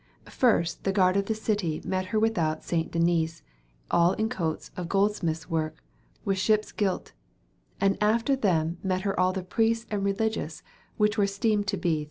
First 0.31 0.83
the 0.83 0.91
garde 0.91 1.15
of 1.17 1.25
the 1.27 1.35
cytee 1.35 1.85
met 1.85 2.05
her 2.07 2.19
with 2.19 2.35
oute 2.35 2.61
Sayncte 2.63 2.89
Denyce 2.89 3.43
al 3.91 4.13
in 4.13 4.29
coates 4.29 4.71
of 4.75 4.87
goldsmythes 4.87 5.47
woorke 5.47 5.77
with 6.25 6.39
shippes 6.39 6.75
gylt, 6.75 7.11
and 7.79 7.99
after 8.01 8.35
them 8.35 8.79
mett 8.81 9.01
her 9.01 9.13
al 9.19 9.31
the 9.31 9.43
prestes 9.43 9.85
and 9.91 10.03
religious 10.03 10.63
whiche 10.99 11.19
were 11.19 11.25
estemed 11.25 11.67
to 11.67 11.77
be. 11.77 11.99